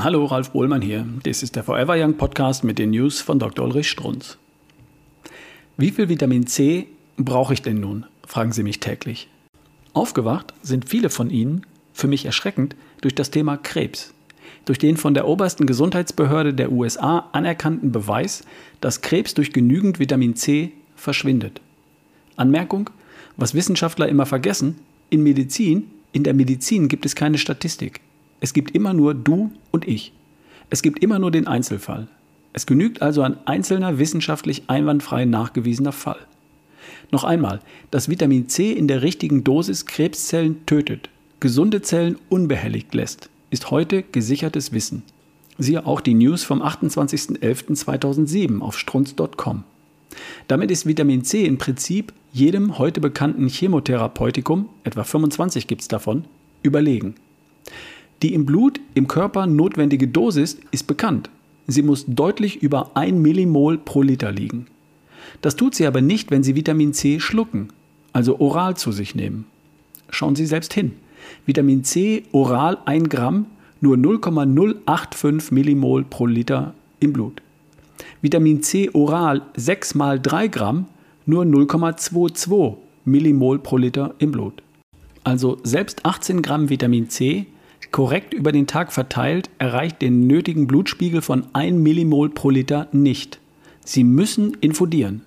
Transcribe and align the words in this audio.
Hallo, 0.00 0.26
Ralf 0.26 0.50
Bohlmann 0.52 0.80
hier. 0.80 1.04
Das 1.24 1.42
ist 1.42 1.56
der 1.56 1.64
Forever 1.64 1.96
Young 1.98 2.16
Podcast 2.16 2.62
mit 2.62 2.78
den 2.78 2.90
News 2.90 3.20
von 3.20 3.40
Dr. 3.40 3.64
Ulrich 3.64 3.90
Strunz. 3.90 4.38
Wie 5.76 5.90
viel 5.90 6.08
Vitamin 6.08 6.46
C 6.46 6.86
brauche 7.16 7.52
ich 7.52 7.62
denn 7.62 7.80
nun? 7.80 8.06
fragen 8.24 8.52
Sie 8.52 8.62
mich 8.62 8.78
täglich. 8.78 9.28
Aufgewacht 9.94 10.54
sind 10.62 10.88
viele 10.88 11.10
von 11.10 11.30
Ihnen, 11.30 11.66
für 11.92 12.06
mich 12.06 12.26
erschreckend, 12.26 12.76
durch 13.00 13.16
das 13.16 13.32
Thema 13.32 13.56
Krebs. 13.56 14.14
Durch 14.66 14.78
den 14.78 14.96
von 14.96 15.14
der 15.14 15.26
obersten 15.26 15.66
Gesundheitsbehörde 15.66 16.54
der 16.54 16.70
USA 16.70 17.30
anerkannten 17.32 17.90
Beweis, 17.90 18.44
dass 18.80 19.00
Krebs 19.00 19.34
durch 19.34 19.52
genügend 19.52 19.98
Vitamin 19.98 20.36
C 20.36 20.70
verschwindet. 20.94 21.60
Anmerkung, 22.36 22.90
was 23.36 23.54
Wissenschaftler 23.54 24.08
immer 24.08 24.26
vergessen, 24.26 24.76
in 25.10 25.24
Medizin, 25.24 25.90
in 26.12 26.22
der 26.22 26.34
Medizin 26.34 26.86
gibt 26.86 27.04
es 27.04 27.16
keine 27.16 27.38
Statistik. 27.38 28.00
Es 28.40 28.52
gibt 28.52 28.74
immer 28.74 28.94
nur 28.94 29.14
du 29.14 29.52
und 29.70 29.86
ich. 29.86 30.12
Es 30.70 30.82
gibt 30.82 31.02
immer 31.02 31.18
nur 31.18 31.30
den 31.30 31.46
Einzelfall. 31.46 32.08
Es 32.52 32.66
genügt 32.66 33.02
also 33.02 33.22
ein 33.22 33.36
einzelner 33.46 33.98
wissenschaftlich 33.98 34.64
einwandfrei 34.68 35.24
nachgewiesener 35.24 35.92
Fall. 35.92 36.18
Noch 37.10 37.24
einmal, 37.24 37.60
dass 37.90 38.08
Vitamin 38.08 38.48
C 38.48 38.72
in 38.72 38.86
der 38.88 39.02
richtigen 39.02 39.44
Dosis 39.44 39.86
Krebszellen 39.86 40.66
tötet, 40.66 41.08
gesunde 41.40 41.82
Zellen 41.82 42.16
unbehelligt 42.28 42.94
lässt, 42.94 43.30
ist 43.50 43.70
heute 43.70 44.02
gesichertes 44.02 44.72
Wissen. 44.72 45.02
Siehe 45.58 45.86
auch 45.86 46.00
die 46.00 46.14
News 46.14 46.44
vom 46.44 46.62
28.11.2007 46.62 48.60
auf 48.60 48.78
strunz.com. 48.78 49.64
Damit 50.46 50.70
ist 50.70 50.86
Vitamin 50.86 51.24
C 51.24 51.44
im 51.44 51.58
Prinzip 51.58 52.12
jedem 52.32 52.78
heute 52.78 53.00
bekannten 53.00 53.48
Chemotherapeutikum, 53.48 54.68
etwa 54.84 55.02
25 55.04 55.66
gibt 55.66 55.82
es 55.82 55.88
davon, 55.88 56.24
überlegen. 56.62 57.14
Die 58.22 58.34
im 58.34 58.46
Blut, 58.46 58.80
im 58.94 59.06
Körper 59.06 59.46
notwendige 59.46 60.08
Dosis 60.08 60.58
ist 60.70 60.86
bekannt. 60.86 61.30
Sie 61.66 61.82
muss 61.82 62.04
deutlich 62.06 62.62
über 62.62 62.96
1 62.96 63.16
Millimol 63.18 63.78
pro 63.78 64.02
Liter 64.02 64.32
liegen. 64.32 64.66
Das 65.42 65.56
tut 65.56 65.74
sie 65.74 65.86
aber 65.86 66.00
nicht, 66.00 66.30
wenn 66.30 66.42
Sie 66.42 66.56
Vitamin 66.56 66.92
C 66.94 67.20
schlucken, 67.20 67.68
also 68.12 68.40
oral 68.40 68.76
zu 68.76 68.90
sich 68.90 69.14
nehmen. 69.14 69.44
Schauen 70.10 70.34
Sie 70.34 70.46
selbst 70.46 70.72
hin. 70.72 70.92
Vitamin 71.46 71.84
C 71.84 72.24
oral 72.32 72.78
1 72.86 73.08
Gramm, 73.08 73.46
nur 73.80 73.96
0,085 73.96 75.52
Millimol 75.52 76.04
pro 76.04 76.26
Liter 76.26 76.74
im 77.00 77.12
Blut. 77.12 77.42
Vitamin 78.22 78.62
C 78.62 78.90
oral 78.92 79.42
6 79.56 79.94
mal 79.94 80.18
3 80.18 80.48
Gramm, 80.48 80.86
nur 81.26 81.44
0,22 81.44 82.76
Millimol 83.04 83.58
pro 83.58 83.76
Liter 83.76 84.14
im 84.18 84.32
Blut. 84.32 84.62
Also 85.22 85.58
selbst 85.62 86.04
18 86.04 86.42
Gramm 86.42 86.70
Vitamin 86.70 87.10
C 87.10 87.46
korrekt 87.92 88.34
über 88.34 88.52
den 88.52 88.66
Tag 88.66 88.92
verteilt 88.92 89.50
erreicht 89.58 90.02
den 90.02 90.26
nötigen 90.26 90.66
Blutspiegel 90.66 91.22
von 91.22 91.46
1 91.52 91.78
Millimol 91.78 92.30
pro 92.30 92.50
Liter 92.50 92.88
nicht. 92.92 93.40
Sie 93.84 94.04
müssen 94.04 94.54
infodieren. 94.60 95.22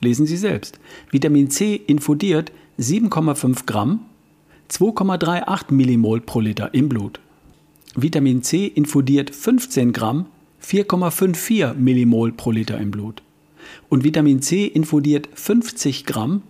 Lesen 0.00 0.26
Sie 0.26 0.36
selbst. 0.36 0.78
Vitamin 1.10 1.50
C 1.50 1.74
infodiert 1.74 2.52
7,5 2.78 3.66
Gramm, 3.66 4.00
2,38 4.70 5.72
Millimol 5.72 6.20
pro 6.20 6.40
Liter 6.40 6.74
im 6.74 6.88
Blut. 6.88 7.20
Vitamin 7.94 8.42
C 8.42 8.66
infodiert 8.66 9.34
15 9.34 9.92
Gramm, 9.92 10.26
4,54 10.62 11.74
Millimol 11.74 12.32
pro 12.32 12.50
Liter 12.50 12.78
im 12.78 12.90
Blut. 12.90 13.22
Und 13.88 14.04
Vitamin 14.04 14.42
C 14.42 14.66
infodiert 14.66 15.28
50 15.34 16.04
Gramm, 16.04 16.42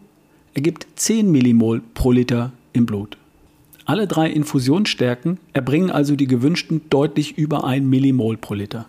ergibt 0.55 0.87
10 0.97 1.31
Millimol 1.31 1.83
pro 1.94 2.11
Liter 2.12 2.53
im 2.72 2.87
Blut. 2.87 3.17
Alle 3.87 4.09
drei 4.09 4.29
Infusionsstärken 4.29 5.39
erbringen 5.53 5.92
also 5.92 6.17
die 6.17 6.27
gewünschten 6.27 6.83
deutlich 6.91 7.39
über 7.39 7.65
1 7.65 7.87
Millimol 7.87 8.37
pro 8.37 8.55
Liter. 8.55 8.87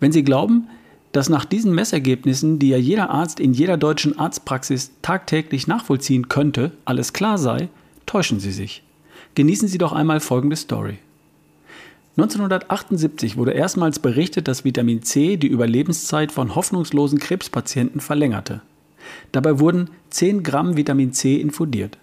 Wenn 0.00 0.10
Sie 0.10 0.24
glauben, 0.24 0.66
dass 1.12 1.28
nach 1.28 1.44
diesen 1.44 1.72
Messergebnissen, 1.72 2.58
die 2.58 2.70
ja 2.70 2.78
jeder 2.78 3.10
Arzt 3.10 3.38
in 3.38 3.52
jeder 3.52 3.76
deutschen 3.76 4.18
Arztpraxis 4.18 4.90
tagtäglich 5.02 5.68
nachvollziehen 5.68 6.28
könnte, 6.28 6.72
alles 6.84 7.12
klar 7.12 7.38
sei, 7.38 7.68
täuschen 8.06 8.40
Sie 8.40 8.50
sich. 8.50 8.82
Genießen 9.36 9.68
Sie 9.68 9.78
doch 9.78 9.92
einmal 9.92 10.18
folgende 10.18 10.56
Story. 10.56 10.98
1978 12.16 13.36
wurde 13.36 13.52
erstmals 13.52 14.00
berichtet, 14.00 14.48
dass 14.48 14.64
Vitamin 14.64 15.02
C 15.02 15.36
die 15.36 15.46
Überlebenszeit 15.46 16.32
von 16.32 16.56
hoffnungslosen 16.56 17.20
Krebspatienten 17.20 18.00
verlängerte. 18.00 18.62
Dabei 19.30 19.60
wurden 19.60 19.90
10 20.10 20.42
Gramm 20.42 20.76
Vitamin 20.76 21.12
C 21.12 21.36
infundiert. 21.36 21.98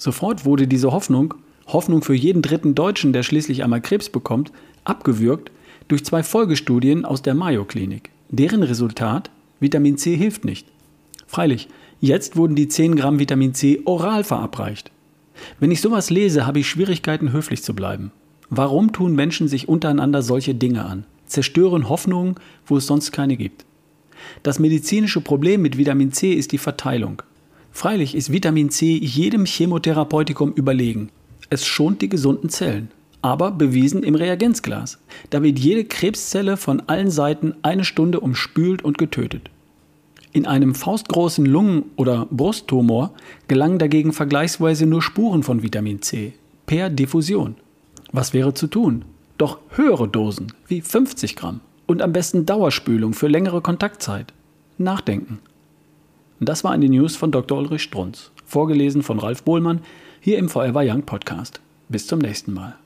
Sofort 0.00 0.46
wurde 0.46 0.66
diese 0.66 0.92
Hoffnung, 0.92 1.34
Hoffnung 1.66 2.02
für 2.02 2.14
jeden 2.14 2.40
dritten 2.40 2.74
Deutschen, 2.74 3.12
der 3.12 3.22
schließlich 3.22 3.62
einmal 3.62 3.82
Krebs 3.82 4.08
bekommt, 4.08 4.50
abgewürgt 4.82 5.52
durch 5.88 6.06
zwei 6.06 6.22
Folgestudien 6.22 7.04
aus 7.04 7.20
der 7.20 7.34
Mayo-Klinik. 7.34 8.08
Deren 8.30 8.62
Resultat, 8.62 9.30
Vitamin 9.60 9.98
C 9.98 10.16
hilft 10.16 10.46
nicht. 10.46 10.66
Freilich, 11.26 11.68
jetzt 12.00 12.36
wurden 12.36 12.54
die 12.56 12.68
10 12.68 12.96
Gramm 12.96 13.18
Vitamin 13.18 13.52
C 13.52 13.82
oral 13.84 14.24
verabreicht. 14.24 14.90
Wenn 15.58 15.70
ich 15.70 15.82
sowas 15.82 16.08
lese, 16.08 16.46
habe 16.46 16.60
ich 16.60 16.70
Schwierigkeiten, 16.70 17.32
höflich 17.32 17.62
zu 17.62 17.74
bleiben. 17.74 18.10
Warum 18.48 18.92
tun 18.92 19.14
Menschen 19.14 19.48
sich 19.48 19.68
untereinander 19.68 20.22
solche 20.22 20.54
Dinge 20.54 20.86
an? 20.86 21.04
Zerstören 21.26 21.90
Hoffnungen, 21.90 22.36
wo 22.66 22.78
es 22.78 22.86
sonst 22.86 23.12
keine 23.12 23.36
gibt. 23.36 23.66
Das 24.42 24.58
medizinische 24.58 25.20
Problem 25.20 25.60
mit 25.60 25.76
Vitamin 25.76 26.10
C 26.10 26.32
ist 26.32 26.52
die 26.52 26.58
Verteilung. 26.58 27.22
Freilich 27.72 28.14
ist 28.14 28.32
Vitamin 28.32 28.70
C 28.70 28.96
jedem 28.96 29.44
Chemotherapeutikum 29.44 30.52
überlegen. 30.52 31.10
Es 31.48 31.66
schont 31.66 32.02
die 32.02 32.08
gesunden 32.08 32.48
Zellen, 32.48 32.90
aber 33.22 33.50
bewiesen 33.50 34.02
im 34.02 34.14
Reagenzglas. 34.14 34.98
Da 35.30 35.42
wird 35.42 35.58
jede 35.58 35.84
Krebszelle 35.84 36.56
von 36.56 36.80
allen 36.86 37.10
Seiten 37.10 37.54
eine 37.62 37.84
Stunde 37.84 38.20
umspült 38.20 38.82
und 38.82 38.98
getötet. 38.98 39.50
In 40.32 40.46
einem 40.46 40.74
faustgroßen 40.74 41.44
Lungen- 41.44 41.86
oder 41.96 42.26
Brusttumor 42.30 43.12
gelangen 43.48 43.78
dagegen 43.78 44.12
vergleichsweise 44.12 44.86
nur 44.86 45.02
Spuren 45.02 45.42
von 45.42 45.62
Vitamin 45.62 46.02
C 46.02 46.34
per 46.66 46.88
Diffusion. 46.88 47.56
Was 48.12 48.32
wäre 48.32 48.54
zu 48.54 48.68
tun? 48.68 49.04
Doch 49.38 49.58
höhere 49.70 50.06
Dosen 50.06 50.52
wie 50.68 50.82
50 50.82 51.34
Gramm 51.34 51.60
und 51.86 52.02
am 52.02 52.12
besten 52.12 52.46
Dauerspülung 52.46 53.12
für 53.12 53.26
längere 53.26 53.60
Kontaktzeit. 53.60 54.32
Nachdenken. 54.78 55.40
Und 56.40 56.48
das 56.48 56.64
war 56.64 56.72
eine 56.72 56.88
News 56.88 57.16
von 57.16 57.30
Dr. 57.30 57.58
Ulrich 57.58 57.82
Strunz, 57.82 58.32
vorgelesen 58.46 59.02
von 59.02 59.18
Ralf 59.18 59.42
Bohlmann 59.42 59.82
hier 60.20 60.38
im 60.38 60.48
Forever 60.48 60.82
Young 60.82 61.02
Podcast. 61.02 61.60
Bis 61.88 62.06
zum 62.06 62.18
nächsten 62.18 62.54
Mal. 62.54 62.76